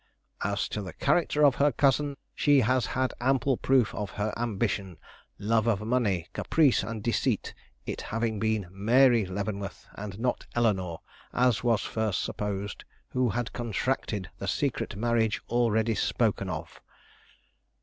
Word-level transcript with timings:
As 0.43 0.67
to 0.69 0.81
the 0.81 0.93
character 0.93 1.45
of 1.45 1.57
her 1.61 1.71
cousin, 1.71 2.17
she 2.33 2.61
has 2.61 2.87
had 2.87 3.13
ample 3.21 3.55
proof 3.55 3.93
of 3.93 4.09
her 4.09 4.33
ambition, 4.35 4.97
love 5.37 5.67
of 5.67 5.81
money, 5.81 6.25
caprice 6.33 6.81
and 6.81 7.03
deceit, 7.03 7.53
it 7.85 8.01
having 8.01 8.39
been 8.39 8.67
Mary 8.71 9.27
Leavenworth, 9.27 9.87
and 9.93 10.17
not 10.17 10.47
Eleanore, 10.55 11.01
as 11.33 11.63
was 11.63 11.81
first 11.81 12.23
supposed, 12.23 12.83
who 13.09 13.29
had 13.29 13.53
contracted 13.53 14.27
the 14.39 14.47
secret 14.47 14.95
marriage 14.95 15.39
already 15.49 15.93
spoken 15.93 16.49
of. 16.49 16.81